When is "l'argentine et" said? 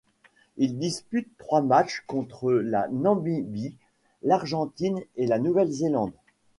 4.23-5.27